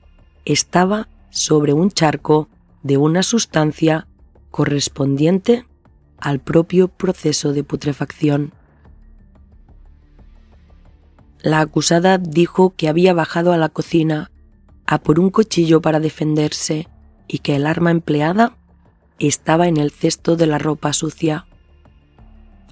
estaba 0.45 1.09
sobre 1.31 1.73
un 1.73 1.91
charco 1.93 2.49
de 2.83 2.97
una 2.97 3.23
sustancia 3.23 4.09
correspondiente 4.51 5.67
al 6.19 6.41
propio 6.41 6.89
proceso 6.89 7.53
de 7.53 7.63
putrefacción. 7.63 8.53
La 11.43 11.61
acusada 11.61 12.19
dijo 12.19 12.75
que 12.77 12.89
había 12.89 13.13
bajado 13.13 13.53
a 13.53 13.57
la 13.57 13.69
cocina 13.69 14.33
a 14.91 14.97
por 14.97 15.21
un 15.21 15.29
cuchillo 15.29 15.83
para 15.83 16.01
defenderse 16.01 16.89
y 17.27 17.41
que 17.41 17.57
el 17.57 17.67
arma 17.67 17.91
empleada 17.91 18.57
estaba 19.19 19.69
en 19.69 19.77
el 19.77 19.91
cesto 19.91 20.35
de 20.35 20.47
la 20.47 20.57
ropa 20.57 20.95
sucia. 20.95 21.47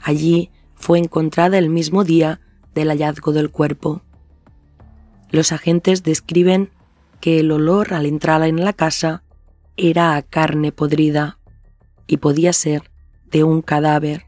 Allí 0.02 0.50
fue 0.76 0.98
encontrada 0.98 1.58
el 1.58 1.68
mismo 1.68 2.04
día 2.04 2.40
del 2.74 2.88
hallazgo 2.88 3.32
del 3.32 3.50
cuerpo. 3.50 4.00
Los 5.30 5.52
agentes 5.52 6.04
describen 6.04 6.70
que 7.20 7.38
el 7.38 7.52
olor 7.52 7.92
al 7.92 8.06
entrar 8.06 8.42
en 8.44 8.64
la 8.64 8.72
casa 8.72 9.22
era 9.76 10.16
a 10.16 10.22
carne 10.22 10.72
podrida 10.72 11.38
y 12.06 12.16
podía 12.16 12.54
ser 12.54 12.90
de 13.30 13.44
un 13.44 13.60
cadáver. 13.60 14.24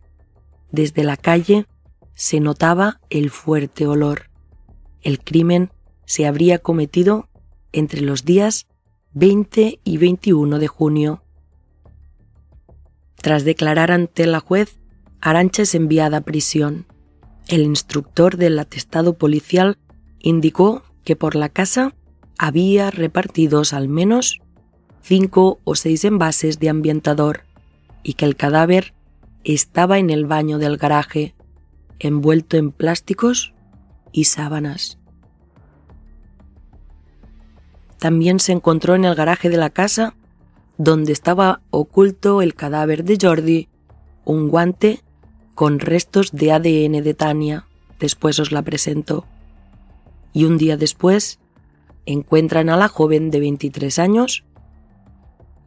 Desde 0.70 1.04
la 1.04 1.16
calle 1.16 1.64
se 2.12 2.40
notaba 2.40 3.00
el 3.08 3.30
fuerte 3.30 3.86
olor. 3.86 4.28
El 5.00 5.20
crimen 5.20 5.70
se 6.04 6.26
habría 6.26 6.58
cometido 6.58 7.28
entre 7.72 8.00
los 8.00 8.24
días 8.24 8.66
20 9.12 9.80
y 9.82 9.96
21 9.96 10.58
de 10.58 10.68
junio. 10.68 11.22
Tras 13.16 13.44
declarar 13.44 13.90
ante 13.90 14.26
la 14.26 14.40
juez, 14.40 14.78
Arancha 15.20 15.62
es 15.62 15.74
enviada 15.74 16.18
a 16.18 16.20
prisión. 16.22 16.86
El 17.48 17.62
instructor 17.62 18.36
del 18.36 18.58
atestado 18.58 19.14
policial 19.14 19.78
indicó 20.20 20.82
que 21.04 21.16
por 21.16 21.34
la 21.34 21.48
casa 21.48 21.94
había 22.38 22.90
repartidos 22.90 23.72
al 23.72 23.88
menos 23.88 24.40
cinco 25.02 25.58
o 25.64 25.74
seis 25.74 26.04
envases 26.04 26.58
de 26.58 26.68
ambientador 26.68 27.44
y 28.02 28.14
que 28.14 28.24
el 28.24 28.36
cadáver 28.36 28.94
estaba 29.44 29.98
en 29.98 30.10
el 30.10 30.26
baño 30.26 30.58
del 30.58 30.76
garaje, 30.76 31.34
envuelto 31.98 32.56
en 32.56 32.70
plásticos 32.70 33.54
y 34.12 34.24
sábanas. 34.24 34.97
También 37.98 38.40
se 38.40 38.52
encontró 38.52 38.94
en 38.94 39.04
el 39.04 39.14
garaje 39.14 39.48
de 39.48 39.56
la 39.56 39.70
casa, 39.70 40.14
donde 40.76 41.12
estaba 41.12 41.60
oculto 41.70 42.42
el 42.42 42.54
cadáver 42.54 43.04
de 43.04 43.18
Jordi, 43.20 43.68
un 44.24 44.48
guante 44.48 45.02
con 45.54 45.80
restos 45.80 46.30
de 46.32 46.52
ADN 46.52 47.02
de 47.02 47.14
Tania, 47.14 47.66
después 47.98 48.38
os 48.38 48.52
la 48.52 48.62
presento. 48.62 49.26
Y 50.32 50.44
un 50.44 50.58
día 50.58 50.76
después 50.76 51.40
encuentran 52.06 52.70
a 52.70 52.76
la 52.76 52.88
joven 52.88 53.30
de 53.30 53.40
23 53.40 53.98
años, 53.98 54.44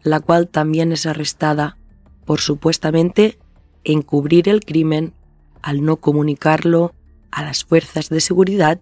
la 0.02 0.22
cual 0.22 0.48
también 0.48 0.92
es 0.92 1.06
arrestada 1.06 1.78
por 2.26 2.40
supuestamente 2.40 3.38
encubrir 3.84 4.48
el 4.48 4.64
crimen 4.64 5.14
al 5.62 5.84
no 5.84 5.98
comunicarlo 5.98 6.94
a 7.32 7.44
las 7.44 7.64
fuerzas 7.66 8.10
de 8.10 8.22
seguridad 8.22 8.80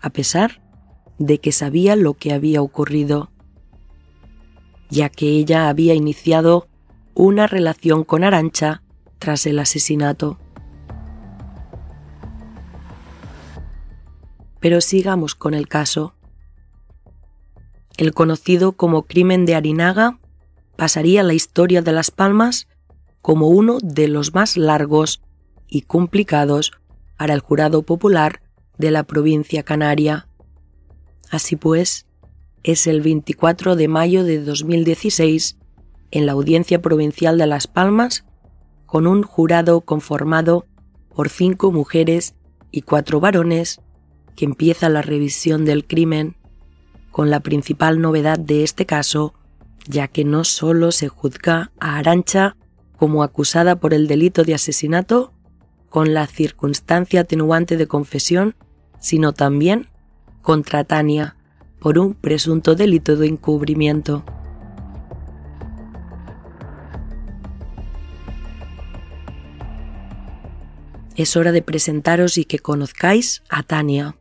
a 0.00 0.10
pesar 0.10 0.60
de 1.18 1.38
que 1.38 1.52
sabía 1.52 1.96
lo 1.96 2.14
que 2.14 2.32
había 2.32 2.62
ocurrido, 2.62 3.30
ya 4.88 5.08
que 5.08 5.26
ella 5.28 5.68
había 5.68 5.94
iniciado 5.94 6.68
una 7.14 7.46
relación 7.46 8.04
con 8.04 8.24
Arancha 8.24 8.82
tras 9.18 9.46
el 9.46 9.58
asesinato. 9.58 10.38
Pero 14.60 14.80
sigamos 14.80 15.34
con 15.34 15.54
el 15.54 15.68
caso. 15.68 16.14
El 17.96 18.14
conocido 18.14 18.72
como 18.72 19.02
crimen 19.02 19.44
de 19.44 19.56
Arinaga 19.56 20.18
pasaría 20.76 21.24
la 21.24 21.34
historia 21.34 21.82
de 21.82 21.92
Las 21.92 22.12
Palmas 22.12 22.68
como 23.20 23.48
uno 23.48 23.78
de 23.82 24.06
los 24.06 24.34
más 24.34 24.56
largos 24.56 25.20
y 25.66 25.82
complicados 25.82 26.72
para 27.16 27.34
el 27.34 27.40
jurado 27.40 27.82
popular 27.82 28.40
de 28.78 28.92
la 28.92 29.02
provincia 29.02 29.64
canaria. 29.64 30.27
Así 31.30 31.56
pues, 31.56 32.06
es 32.62 32.86
el 32.86 33.00
24 33.02 33.76
de 33.76 33.88
mayo 33.88 34.24
de 34.24 34.42
2016, 34.42 35.58
en 36.10 36.26
la 36.26 36.32
Audiencia 36.32 36.80
Provincial 36.80 37.38
de 37.38 37.46
Las 37.46 37.66
Palmas, 37.66 38.24
con 38.86 39.06
un 39.06 39.22
jurado 39.22 39.82
conformado 39.82 40.66
por 41.14 41.28
cinco 41.28 41.70
mujeres 41.72 42.34
y 42.70 42.82
cuatro 42.82 43.20
varones, 43.20 43.80
que 44.34 44.44
empieza 44.44 44.88
la 44.88 45.02
revisión 45.02 45.64
del 45.64 45.86
crimen, 45.86 46.36
con 47.10 47.30
la 47.30 47.40
principal 47.40 48.00
novedad 48.00 48.38
de 48.38 48.62
este 48.62 48.86
caso, 48.86 49.34
ya 49.86 50.08
que 50.08 50.24
no 50.24 50.44
solo 50.44 50.92
se 50.92 51.08
juzga 51.08 51.72
a 51.80 51.98
Arancha 51.98 52.56
como 52.96 53.22
acusada 53.22 53.76
por 53.76 53.94
el 53.94 54.06
delito 54.06 54.44
de 54.44 54.54
asesinato, 54.54 55.32
con 55.88 56.14
la 56.14 56.26
circunstancia 56.26 57.22
atenuante 57.22 57.76
de 57.76 57.86
confesión, 57.86 58.54
sino 59.00 59.32
también 59.32 59.88
contra 60.42 60.84
Tania 60.84 61.36
por 61.80 61.98
un 61.98 62.14
presunto 62.14 62.74
delito 62.74 63.16
de 63.16 63.28
encubrimiento. 63.28 64.24
Es 71.16 71.36
hora 71.36 71.50
de 71.50 71.62
presentaros 71.62 72.38
y 72.38 72.44
que 72.44 72.58
conozcáis 72.60 73.42
a 73.48 73.62
Tania. 73.62 74.16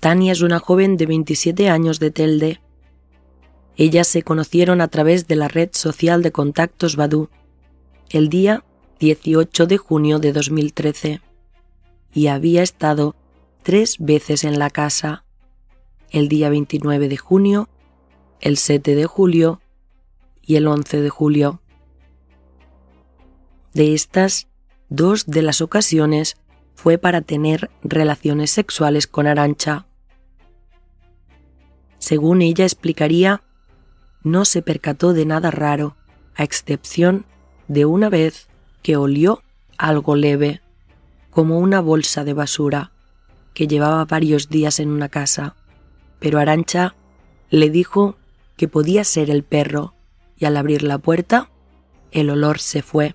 Tania 0.00 0.32
es 0.32 0.42
una 0.42 0.58
joven 0.58 0.96
de 0.96 1.06
27 1.06 1.70
años 1.70 1.98
de 1.98 2.10
Telde. 2.10 2.60
Ellas 3.76 4.08
se 4.08 4.22
conocieron 4.22 4.80
a 4.80 4.88
través 4.88 5.28
de 5.28 5.36
la 5.36 5.48
red 5.48 5.70
social 5.72 6.22
de 6.22 6.32
contactos 6.32 6.96
Badu 6.96 7.30
el 8.10 8.28
día 8.28 8.64
18 9.00 9.66
de 9.66 9.78
junio 9.78 10.18
de 10.18 10.32
2013 10.32 11.20
y 12.12 12.26
había 12.26 12.62
estado 12.62 13.16
tres 13.62 13.96
veces 13.98 14.44
en 14.44 14.58
la 14.58 14.70
casa, 14.70 15.24
el 16.10 16.28
día 16.28 16.50
29 16.50 17.08
de 17.08 17.16
junio, 17.16 17.68
el 18.40 18.56
7 18.56 18.94
de 18.94 19.06
julio 19.06 19.60
y 20.42 20.56
el 20.56 20.66
11 20.66 21.00
de 21.00 21.08
julio. 21.08 21.62
De 23.72 23.94
estas, 23.94 24.48
dos 24.88 25.26
de 25.26 25.42
las 25.42 25.60
ocasiones 25.60 26.36
fue 26.74 26.98
para 26.98 27.22
tener 27.22 27.70
relaciones 27.82 28.50
sexuales 28.50 29.06
con 29.06 29.26
Arancha. 29.26 29.86
Según 31.98 32.42
ella 32.42 32.64
explicaría, 32.64 33.42
no 34.24 34.44
se 34.44 34.62
percató 34.62 35.12
de 35.12 35.24
nada 35.24 35.50
raro, 35.50 35.96
a 36.34 36.42
excepción 36.42 37.26
de 37.68 37.84
una 37.84 38.08
vez 38.08 38.48
que 38.82 38.96
olió 38.96 39.42
algo 39.78 40.16
leve, 40.16 40.60
como 41.30 41.58
una 41.58 41.80
bolsa 41.80 42.24
de 42.24 42.32
basura, 42.34 42.92
que 43.54 43.66
llevaba 43.66 44.04
varios 44.04 44.48
días 44.48 44.80
en 44.80 44.90
una 44.90 45.08
casa, 45.08 45.56
pero 46.18 46.38
Arancha 46.38 46.94
le 47.50 47.70
dijo 47.70 48.16
que 48.56 48.68
podía 48.68 49.04
ser 49.04 49.30
el 49.30 49.42
perro, 49.42 49.94
y 50.38 50.44
al 50.44 50.56
abrir 50.56 50.82
la 50.82 50.98
puerta, 50.98 51.50
el 52.10 52.30
olor 52.30 52.58
se 52.58 52.82
fue. 52.82 53.14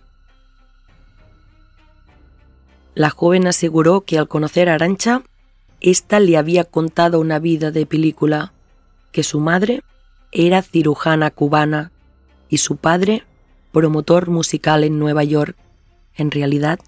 La 2.95 3.10
joven 3.10 3.47
aseguró 3.47 4.02
que 4.02 4.17
al 4.17 4.28
conocer 4.28 4.69
a 4.69 4.76
Arancha, 4.76 5.23
ésta 5.82 6.19
le 6.19 6.38
había 6.38 6.63
contado 6.63 7.19
una 7.19 7.39
vida 7.39 7.71
de 7.71 7.86
película, 7.86 8.54
que 9.12 9.23
su 9.23 9.39
madre 9.39 9.84
era 10.32 10.62
cirujana 10.62 11.32
cubana 11.32 11.91
y 12.50 12.58
su 12.58 12.78
padre 12.78 13.23
promotor 13.71 14.30
musical 14.30 14.84
en 14.84 15.00
Nueva 15.00 15.23
York. 15.23 15.56
En 16.15 16.32
realidad 16.32 16.80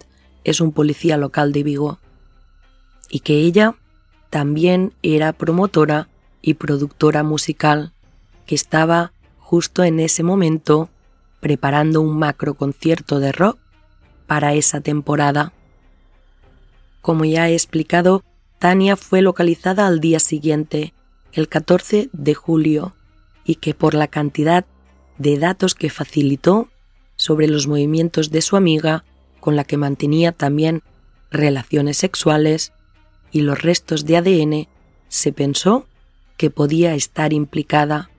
es 0.44 0.62
un 0.62 0.72
policía 0.72 1.18
local 1.18 1.52
de 1.52 1.64
Vigo. 1.64 2.00
Y 3.10 3.22
que 3.22 3.40
ella 3.40 3.76
también 4.30 4.94
era 5.02 5.34
promotora 5.34 6.10
y 6.42 6.56
productora 6.56 7.24
musical, 7.24 7.94
que 8.46 8.56
estaba 8.56 9.12
justo 9.38 9.84
en 9.84 10.00
ese 10.00 10.24
momento 10.24 10.90
preparando 11.40 12.02
un 12.02 12.18
macro 12.18 12.54
concierto 12.54 13.20
de 13.20 13.32
rock 13.32 13.58
para 14.28 14.54
esa 14.54 14.82
temporada. 14.82 15.54
Como 17.02 17.26
ya 17.26 17.50
he 17.50 17.54
explicado, 17.54 18.24
Tania 18.60 18.96
fue 18.96 19.22
localizada 19.22 19.88
al 19.88 20.00
día 20.00 20.20
siguiente, 20.20 20.94
el 21.32 21.48
14 21.48 22.10
de 22.12 22.34
julio, 22.36 22.94
y 23.46 23.56
que 23.56 23.74
por 23.74 23.94
la 23.94 24.08
cantidad 24.08 24.66
de 25.18 25.40
datos 25.40 25.76
que 25.76 25.90
facilitó 25.90 26.70
sobre 27.16 27.48
los 27.48 27.68
movimientos 27.68 28.32
de 28.32 28.42
su 28.42 28.56
amiga, 28.56 29.04
con 29.40 29.56
la 29.56 29.64
que 29.64 29.78
mantenía 29.78 30.32
también 30.32 30.84
relaciones 31.32 31.98
sexuales, 31.98 32.74
y 33.32 33.42
los 33.42 33.62
restos 33.62 34.06
de 34.06 34.18
ADN, 34.18 34.68
se 35.08 35.34
pensó 35.34 35.88
que 36.38 36.50
podía 36.50 36.96
estar 36.96 37.34
implicada 37.34 38.10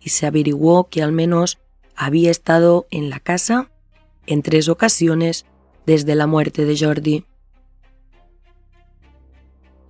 y 0.00 0.10
se 0.10 0.26
averiguó 0.26 0.88
que 0.88 1.02
al 1.02 1.12
menos 1.12 1.58
había 1.94 2.30
estado 2.30 2.86
en 2.90 3.10
la 3.10 3.20
casa 3.20 3.70
en 4.26 4.42
tres 4.42 4.68
ocasiones 4.68 5.46
desde 5.86 6.14
la 6.14 6.26
muerte 6.26 6.64
de 6.64 6.78
Jordi. 6.78 7.24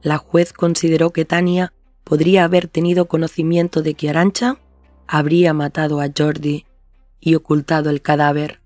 La 0.02 0.18
juez 0.18 0.52
consideró 0.52 1.10
que 1.10 1.24
Tania 1.24 1.72
podría 2.04 2.44
haber 2.44 2.68
tenido 2.68 3.06
conocimiento 3.06 3.82
de 3.82 3.94
que 3.94 4.08
Arancha 4.08 4.58
habría 5.06 5.52
matado 5.52 6.00
a 6.00 6.08
Jordi 6.16 6.66
y 7.20 7.34
ocultado 7.34 7.90
el 7.90 8.02
cadáver. 8.02 8.60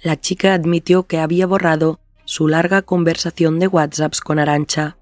La 0.00 0.20
chica 0.20 0.54
admitió 0.54 1.04
que 1.04 1.18
había 1.18 1.46
borrado 1.46 2.00
su 2.32 2.48
larga 2.48 2.80
conversación 2.80 3.58
de 3.58 3.66
WhatsApps 3.66 4.22
con 4.22 4.38
Arancha, 4.38 4.96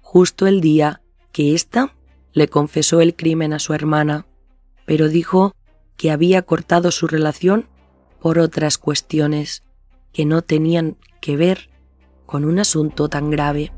justo 0.00 0.48
el 0.48 0.60
día 0.60 1.00
que 1.30 1.54
ésta 1.54 1.94
le 2.32 2.48
confesó 2.48 3.00
el 3.00 3.14
crimen 3.14 3.52
a 3.52 3.60
su 3.60 3.72
hermana, 3.72 4.26
pero 4.84 5.08
dijo 5.08 5.54
que 5.96 6.10
había 6.10 6.42
cortado 6.42 6.90
su 6.90 7.06
relación 7.06 7.68
por 8.20 8.40
otras 8.40 8.78
cuestiones 8.78 9.62
que 10.12 10.24
no 10.24 10.42
tenían 10.42 10.96
que 11.20 11.36
ver 11.36 11.70
con 12.26 12.44
un 12.44 12.58
asunto 12.58 13.08
tan 13.08 13.30
grave. 13.30 13.70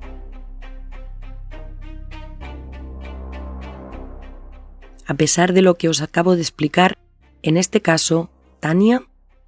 A 5.06 5.12
pesar 5.12 5.52
de 5.52 5.60
lo 5.60 5.74
que 5.76 5.90
os 5.90 6.00
acabo 6.00 6.36
de 6.36 6.40
explicar, 6.40 6.96
en 7.42 7.58
este 7.58 7.82
caso, 7.82 8.30
Tania 8.60 9.02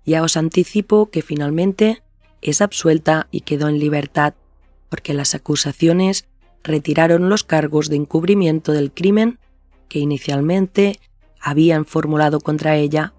ya 0.04 0.22
os 0.22 0.36
anticipo 0.36 1.08
que 1.08 1.22
finalmente 1.22 2.02
es 2.50 2.61
absuelta 2.61 3.28
y 3.30 3.42
quedó 3.42 3.68
en 3.68 3.78
libertad, 3.78 4.35
porque 4.88 5.14
las 5.14 5.35
acusaciones 5.35 6.26
retiraron 6.62 7.28
los 7.28 7.44
cargos 7.44 7.88
de 7.88 7.96
encubrimiento 7.96 8.72
del 8.72 8.92
crimen 8.92 9.38
que 9.88 9.98
inicialmente 9.98 10.98
habían 11.40 11.85
formulado 11.85 12.40
contra 12.40 12.76
ella. 12.76 13.14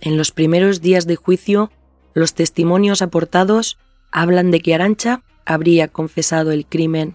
En 0.00 0.16
los 0.16 0.32
primeros 0.32 0.80
días 0.80 1.06
de 1.06 1.16
juicio, 1.16 1.70
los 2.14 2.34
testimonios 2.34 3.02
aportados 3.02 3.78
hablan 4.12 4.50
de 4.50 4.60
que 4.60 4.74
Arancha 4.74 5.22
habría 5.44 5.88
confesado 5.88 6.52
el 6.52 6.66
crimen, 6.66 7.14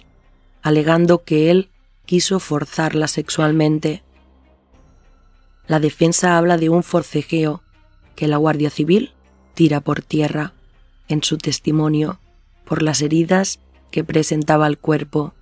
alegando 0.62 1.24
que 1.24 1.52
él 1.52 1.70
quiso 2.06 2.40
forzarla 2.40 3.08
sexualmente. 3.08 4.04
La 5.68 5.80
defensa 5.80 6.38
habla 6.38 6.58
de 6.58 6.70
un 6.70 6.84
forcejeo 6.84 7.62
que 8.20 8.28
la 8.28 8.36
Guardia 8.36 8.70
Civil 8.70 9.14
tira 9.54 9.80
por 9.80 10.02
tierra 10.02 10.52
en 11.08 11.24
su 11.24 11.38
testimonio 11.38 12.20
por 12.66 12.82
las 12.82 13.02
heridas 13.02 13.62
que 13.92 14.04
presentaba 14.04 14.68
el 14.68 14.78
cuerpo. 14.78 15.34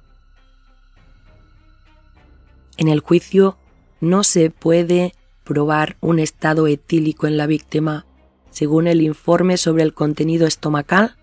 En 2.77 2.87
el 2.87 2.99
juicio 2.99 3.57
no 3.99 4.23
se 4.23 4.51
puede 4.51 5.15
probar 5.43 5.97
un 6.01 6.19
estado 6.19 6.67
etílico 6.67 7.25
en 7.25 7.37
la 7.37 7.47
víctima, 7.47 8.05
según 8.51 8.85
el 8.85 9.01
informe 9.01 9.57
sobre 9.57 9.81
el 9.81 9.95
contenido 9.95 10.45
estomacal, 10.45 11.15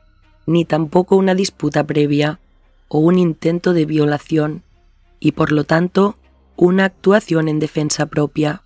ni 0.47 0.64
tampoco 0.64 1.14
una 1.14 1.37
disputa 1.37 1.87
previa 1.87 2.40
o 2.88 2.99
un 2.99 3.17
intento 3.17 3.75
de 3.75 3.87
violación, 3.87 4.64
y 5.21 5.33
por 5.33 5.53
lo 5.53 5.62
tanto 5.62 6.17
una 6.57 6.87
actuación 6.87 7.47
en 7.47 7.61
defensa 7.61 8.07
propia, 8.07 8.64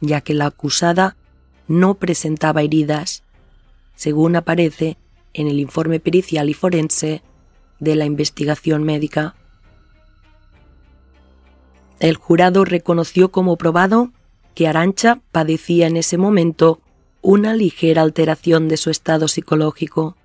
ya 0.00 0.22
que 0.22 0.32
la 0.32 0.46
acusada 0.46 1.18
no 1.68 1.94
presentaba 1.94 2.62
heridas, 2.62 3.22
según 3.94 4.36
aparece 4.36 4.96
en 5.34 5.46
el 5.46 5.60
informe 5.60 6.00
pericial 6.00 6.48
y 6.50 6.54
forense 6.54 7.22
de 7.78 7.96
la 7.96 8.04
investigación 8.04 8.84
médica. 8.84 9.34
El 12.00 12.16
jurado 12.16 12.64
reconoció 12.64 13.30
como 13.30 13.56
probado 13.56 14.10
que 14.54 14.68
Arancha 14.68 15.20
padecía 15.30 15.86
en 15.86 15.96
ese 15.96 16.18
momento 16.18 16.80
una 17.22 17.54
ligera 17.54 18.02
alteración 18.02 18.68
de 18.68 18.76
su 18.76 18.90
estado 18.90 19.28
psicológico, 19.28 20.16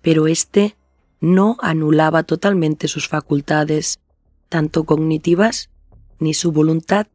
pero 0.00 0.26
éste 0.26 0.76
no 1.20 1.56
anulaba 1.60 2.22
totalmente 2.22 2.86
sus 2.86 3.08
facultades, 3.08 3.98
tanto 4.48 4.84
cognitivas 4.84 5.70
ni 6.18 6.34
su 6.34 6.52
voluntad, 6.52 7.08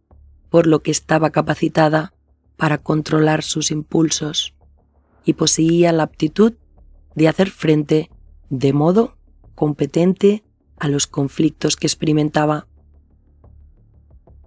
por 0.49 0.67
lo 0.67 0.81
que 0.81 0.91
estaba 0.91 1.29
capacitada 1.29 2.13
para 2.59 2.77
controlar 2.77 3.41
sus 3.41 3.71
impulsos 3.71 4.53
y 5.23 5.33
poseía 5.33 5.93
la 5.93 6.03
aptitud 6.03 6.53
de 7.15 7.29
hacer 7.29 7.49
frente 7.49 8.11
de 8.49 8.73
modo 8.73 9.17
competente 9.55 10.43
a 10.77 10.89
los 10.89 11.07
conflictos 11.07 11.77
que 11.77 11.87
experimentaba. 11.87 12.67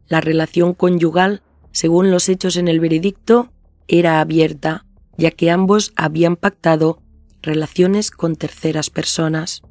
La 0.08 0.20
relación 0.20 0.74
conyugal, 0.74 1.42
según 1.72 2.10
los 2.10 2.28
hechos 2.28 2.56
en 2.56 2.68
el 2.68 2.80
veredicto, 2.80 3.50
era 3.88 4.20
abierta, 4.20 4.84
ya 5.16 5.30
que 5.30 5.50
ambos 5.50 5.92
habían 5.96 6.36
pactado 6.36 7.02
relaciones 7.40 8.10
con 8.10 8.36
terceras 8.36 8.90
personas. 8.90 9.62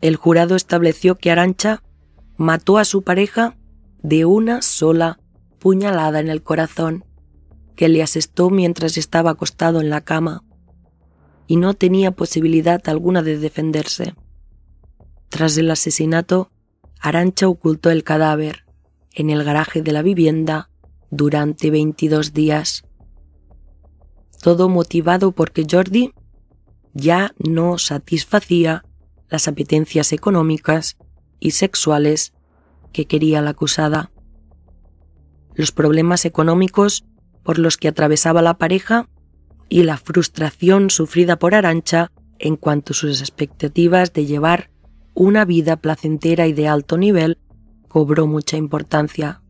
El 0.00 0.16
jurado 0.16 0.56
estableció 0.56 1.14
que 1.14 1.30
Arancha 1.30 1.84
mató 2.36 2.78
a 2.78 2.84
su 2.84 3.02
pareja 3.02 3.56
de 4.02 4.24
una 4.24 4.62
sola 4.62 5.20
puñalada 5.58 6.20
en 6.20 6.28
el 6.28 6.42
corazón, 6.42 7.04
que 7.74 7.88
le 7.88 8.02
asestó 8.02 8.50
mientras 8.50 8.96
estaba 8.96 9.30
acostado 9.30 9.80
en 9.80 9.90
la 9.90 10.00
cama 10.00 10.42
y 11.46 11.56
no 11.56 11.74
tenía 11.74 12.10
posibilidad 12.10 12.80
alguna 12.88 13.22
de 13.22 13.38
defenderse. 13.38 14.14
Tras 15.28 15.56
el 15.58 15.70
asesinato, 15.70 16.50
Arancha 17.00 17.48
ocultó 17.48 17.90
el 17.90 18.04
cadáver 18.04 18.64
en 19.12 19.30
el 19.30 19.44
garaje 19.44 19.82
de 19.82 19.92
la 19.92 20.02
vivienda 20.02 20.70
durante 21.10 21.70
22 21.70 22.32
días. 22.32 22.84
Todo 24.42 24.68
motivado 24.68 25.32
porque 25.32 25.66
Jordi 25.70 26.12
ya 26.94 27.32
no 27.38 27.78
satisfacía 27.78 28.84
las 29.28 29.48
apetencias 29.48 30.12
económicas 30.12 30.96
y 31.40 31.52
sexuales 31.52 32.32
que 32.92 33.06
quería 33.06 33.42
la 33.42 33.50
acusada. 33.50 34.10
Los 35.56 35.72
problemas 35.72 36.26
económicos 36.26 37.04
por 37.42 37.58
los 37.58 37.78
que 37.78 37.88
atravesaba 37.88 38.42
la 38.42 38.58
pareja 38.58 39.08
y 39.70 39.82
la 39.82 39.96
frustración 39.96 40.90
sufrida 40.90 41.38
por 41.38 41.54
Arancha 41.54 42.12
en 42.38 42.56
cuanto 42.56 42.92
a 42.92 42.96
sus 42.96 43.20
expectativas 43.20 44.12
de 44.12 44.26
llevar 44.26 44.70
una 45.14 45.46
vida 45.46 45.76
placentera 45.76 46.46
y 46.46 46.52
de 46.52 46.68
alto 46.68 46.98
nivel 46.98 47.38
cobró 47.88 48.26
mucha 48.26 48.58
importancia. 48.58 49.40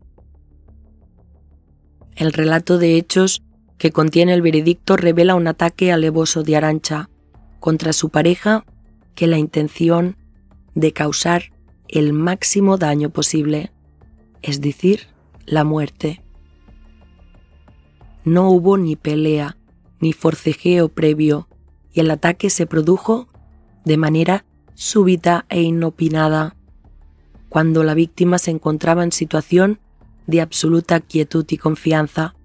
El 2.15 2.31
relato 2.31 2.77
de 2.77 2.95
hechos 2.95 3.43
que 3.77 3.91
contiene 3.91 4.33
el 4.33 4.41
veredicto 4.41 4.95
revela 4.95 5.35
un 5.35 5.47
ataque 5.47 5.91
alevoso 5.91 6.41
de 6.41 6.55
Arancha 6.55 7.09
contra 7.59 7.91
su 7.91 8.09
pareja 8.09 8.65
que 9.13 9.27
la 9.27 9.37
intención 9.37 10.15
de 10.73 10.93
causar 10.93 11.51
el 11.89 12.13
máximo 12.13 12.77
daño 12.77 13.09
posible, 13.09 13.71
es 14.41 14.61
decir, 14.61 15.07
la 15.47 15.63
muerte. 15.63 16.21
No 18.23 18.51
hubo 18.51 18.77
ni 18.77 18.95
pelea, 18.95 19.57
ni 19.99 20.13
forcejeo 20.13 20.89
previo, 20.89 21.47
y 21.91 22.01
el 22.01 22.11
ataque 22.11 22.51
se 22.51 22.67
produjo 22.67 23.27
de 23.85 23.97
manera 23.97 24.45
súbita 24.75 25.45
e 25.49 25.61
inopinada, 25.61 26.55
cuando 27.49 27.83
la 27.83 27.95
víctima 27.95 28.37
se 28.37 28.51
encontraba 28.51 29.03
en 29.03 29.11
situación 29.11 29.79
de 30.27 30.41
absoluta 30.41 30.99
quietud 30.99 31.45
y 31.49 31.57
confianza. 31.57 32.35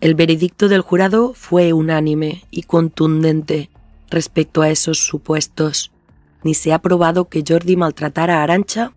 El 0.00 0.14
veredicto 0.14 0.68
del 0.68 0.82
jurado 0.82 1.32
fue 1.34 1.72
unánime 1.72 2.44
y 2.50 2.64
contundente 2.64 3.70
respecto 4.10 4.60
a 4.62 4.70
esos 4.70 4.98
supuestos. 4.98 5.90
Ni 6.44 6.54
se 6.54 6.72
ha 6.72 6.78
probado 6.80 7.28
que 7.28 7.42
Jordi 7.46 7.76
maltratara 7.76 8.38
a 8.38 8.42
Arancha, 8.44 8.92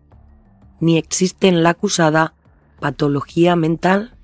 ni 0.82 0.98
existe 0.98 1.48
en 1.48 1.64
la 1.64 1.70
acusada 1.70 2.34
patología 2.82 3.56
mental 3.56 4.18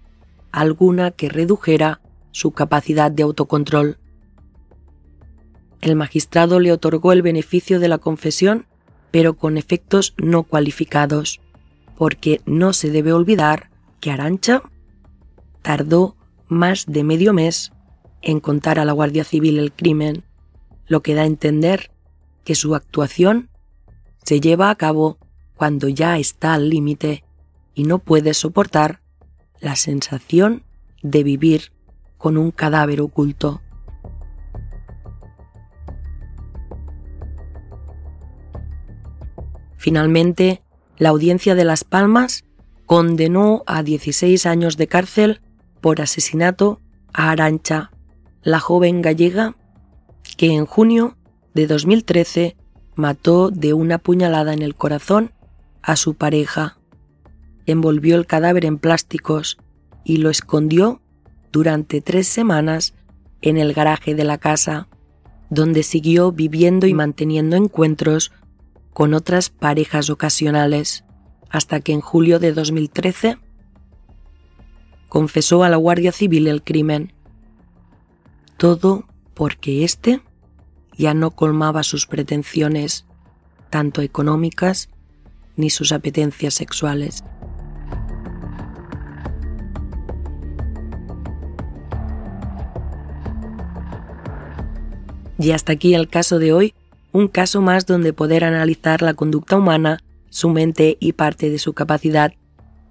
alguna 0.52 1.12
que 1.12 1.30
redujera 1.30 2.02
su 2.32 2.52
capacidad 2.52 3.12
de 3.12 3.24
autocontrol. 3.24 3.98
El 5.80 5.96
magistrado 5.96 6.60
le 6.60 6.72
otorgó 6.72 7.14
el 7.14 7.22
beneficio 7.22 7.80
de 7.80 7.88
la 7.88 8.00
confesión, 8.00 8.66
pero 9.12 9.36
con 9.36 9.58
efectos 9.58 10.16
no 10.18 10.44
cualificados, 10.44 11.40
porque 11.96 12.42
no 12.46 12.74
se 12.74 12.90
debe 12.90 13.14
olvidar 13.14 13.70
que 14.00 14.12
Arancha 14.12 14.64
tardó 15.62 16.16
más 16.48 16.86
de 16.88 17.04
medio 17.04 17.34
mes 17.34 17.72
en 18.22 18.40
contar 18.40 18.80
a 18.80 18.86
la 18.86 18.94
Guardia 18.94 19.24
Civil 19.24 19.60
el 19.60 19.72
crimen, 19.72 20.24
lo 20.88 21.02
que 21.02 21.14
da 21.14 21.22
a 21.22 21.28
entender 21.28 21.92
que 22.44 22.56
su 22.56 22.74
actuación 22.74 23.50
se 24.24 24.40
lleva 24.40 24.70
a 24.70 24.76
cabo 24.76 25.18
cuando 25.58 25.90
ya 25.90 26.18
está 26.18 26.54
al 26.54 26.70
límite 26.70 27.24
y 27.74 27.84
no 27.84 28.00
puede 28.00 28.34
soportar 28.34 29.02
la 29.60 29.76
sensación 29.76 30.64
de 31.02 31.24
vivir 31.24 31.72
con 32.18 32.38
un 32.38 32.52
cadáver 32.52 33.02
oculto. 33.02 33.62
Finalmente, 39.78 40.62
la 40.98 41.10
audiencia 41.10 41.56
de 41.56 41.64
Las 41.64 41.84
Palmas 41.84 42.44
condenó 42.86 43.64
a 43.68 43.84
16 43.84 44.46
años 44.46 44.78
de 44.78 44.88
cárcel 44.88 45.42
por 45.82 46.02
asesinato 46.02 46.82
a 47.14 47.32
Arancha, 47.32 47.92
la 48.42 48.60
joven 48.60 49.02
gallega 49.02 49.56
que 50.38 50.52
en 50.52 50.66
junio 50.66 51.18
de 51.54 51.68
2013 51.68 52.58
mató 52.96 53.50
de 53.50 53.74
una 53.74 53.98
puñalada 53.98 54.54
en 54.54 54.62
el 54.62 54.76
corazón 54.76 55.32
a 55.88 55.96
su 55.96 56.16
pareja 56.16 56.78
envolvió 57.66 58.18
el 58.18 58.28
cadáver 58.28 58.66
en 58.66 58.78
plásticos 58.78 59.58
y 60.04 60.18
lo 60.18 60.30
escondió 60.30 61.02
durante 61.54 62.02
tres 62.02 62.28
semanas 62.28 62.94
en 63.42 63.58
el 63.58 63.74
garaje 63.74 64.14
de 64.14 64.26
la 64.26 64.38
casa, 64.38 64.90
donde 65.50 65.84
siguió 65.84 66.34
viviendo 66.34 66.88
y 66.88 66.94
manteniendo 66.94 67.56
encuentros 67.56 68.34
con 68.94 69.14
otras 69.14 69.50
parejas 69.50 70.10
ocasionales, 70.10 71.06
hasta 71.50 71.80
que 71.80 71.94
en 71.94 72.02
julio 72.02 72.40
de 72.40 72.52
2013 72.52 73.38
confesó 75.08 75.64
a 75.64 75.70
la 75.70 75.78
Guardia 75.78 76.12
Civil 76.12 76.48
el 76.48 76.64
crimen. 76.64 77.14
Todo 78.58 79.06
porque 79.34 79.86
éste 79.86 80.22
ya 80.98 81.14
no 81.14 81.32
colmaba 81.32 81.84
sus 81.84 82.08
pretensiones, 82.08 83.06
tanto 83.70 84.02
económicas 84.02 84.90
ni 85.58 85.70
sus 85.70 85.92
apetencias 85.92 86.54
sexuales. 86.54 87.24
Y 95.40 95.52
hasta 95.52 95.74
aquí 95.74 95.94
el 95.94 96.08
caso 96.08 96.40
de 96.40 96.54
hoy, 96.54 96.74
un 97.12 97.28
caso 97.28 97.62
más 97.62 97.86
donde 97.86 98.14
poder 98.14 98.44
analizar 98.44 99.02
la 99.02 99.14
conducta 99.14 99.58
humana, 99.58 100.00
su 100.30 100.50
mente 100.50 100.98
y 101.00 101.14
parte 101.14 101.50
de 101.50 101.60
su 101.60 101.74
capacidad. 101.74 102.34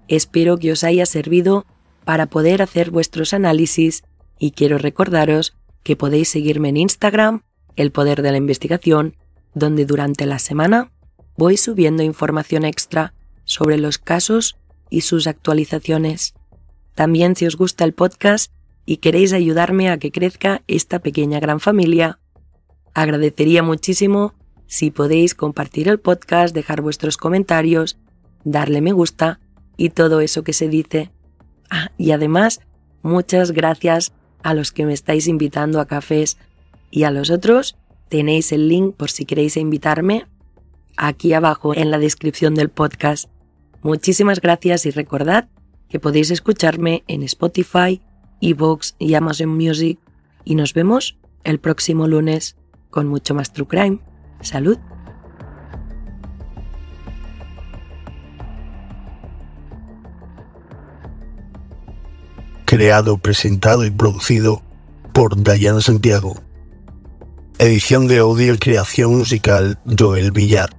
Espero 0.07 0.57
que 0.57 0.71
os 0.71 0.83
haya 0.83 1.05
servido 1.05 1.65
para 2.05 2.27
poder 2.27 2.61
hacer 2.61 2.91
vuestros 2.91 3.33
análisis 3.33 4.03
y 4.39 4.51
quiero 4.51 4.77
recordaros 4.77 5.55
que 5.83 5.95
podéis 5.95 6.29
seguirme 6.29 6.69
en 6.69 6.77
Instagram, 6.77 7.41
El 7.75 7.91
Poder 7.91 8.21
de 8.21 8.31
la 8.31 8.37
Investigación, 8.37 9.15
donde 9.53 9.85
durante 9.85 10.25
la 10.25 10.39
semana 10.39 10.91
voy 11.37 11.55
subiendo 11.55 12.03
información 12.03 12.65
extra 12.65 13.13
sobre 13.45 13.77
los 13.77 13.99
casos 13.99 14.57
y 14.89 15.01
sus 15.01 15.27
actualizaciones. 15.27 16.33
También 16.95 17.35
si 17.35 17.45
os 17.45 17.55
gusta 17.55 17.85
el 17.85 17.93
podcast 17.93 18.51
y 18.85 18.97
queréis 18.97 19.33
ayudarme 19.33 19.89
a 19.89 19.99
que 19.99 20.11
crezca 20.11 20.63
esta 20.67 20.99
pequeña 20.99 21.39
gran 21.39 21.59
familia, 21.59 22.19
agradecería 22.93 23.61
muchísimo 23.61 24.33
si 24.65 24.91
podéis 24.91 25.35
compartir 25.35 25.87
el 25.87 25.99
podcast, 25.99 26.53
dejar 26.53 26.81
vuestros 26.81 27.17
comentarios, 27.17 27.97
darle 28.43 28.81
me 28.81 28.91
gusta 28.91 29.39
y 29.77 29.89
todo 29.91 30.21
eso 30.21 30.43
que 30.43 30.53
se 30.53 30.67
dice. 30.67 31.11
Ah, 31.69 31.91
y 31.97 32.11
además, 32.11 32.61
muchas 33.03 33.51
gracias 33.51 34.11
a 34.41 34.53
los 34.53 34.71
que 34.71 34.85
me 34.85 34.93
estáis 34.93 35.27
invitando 35.27 35.79
a 35.79 35.85
cafés 35.85 36.37
y 36.89 37.03
a 37.03 37.11
los 37.11 37.29
otros 37.29 37.77
tenéis 38.09 38.51
el 38.51 38.67
link 38.67 38.95
por 38.95 39.11
si 39.11 39.25
queréis 39.25 39.57
invitarme 39.57 40.25
aquí 40.97 41.33
abajo 41.33 41.75
en 41.75 41.91
la 41.91 41.99
descripción 41.99 42.55
del 42.55 42.69
podcast. 42.69 43.29
Muchísimas 43.81 44.41
gracias 44.41 44.85
y 44.85 44.91
recordad 44.91 45.47
que 45.87 45.99
podéis 45.99 46.31
escucharme 46.31 47.03
en 47.07 47.23
Spotify, 47.23 48.01
Evox 48.41 48.95
y 48.99 49.13
Amazon 49.13 49.49
Music 49.49 49.99
y 50.43 50.55
nos 50.55 50.73
vemos 50.73 51.17
el 51.43 51.59
próximo 51.59 52.07
lunes 52.07 52.57
con 52.89 53.07
mucho 53.07 53.33
más 53.33 53.53
True 53.53 53.67
Crime. 53.67 53.99
Salud. 54.41 54.77
Creado, 62.65 63.17
presentado 63.17 63.85
y 63.85 63.91
producido 63.91 64.61
por 65.13 65.41
Dayan 65.41 65.81
Santiago. 65.81 66.35
Edición 67.59 68.07
de 68.07 68.19
audio 68.19 68.53
y 68.53 68.57
creación 68.57 69.17
musical 69.17 69.79
Joel 69.97 70.31
Villar. 70.31 70.76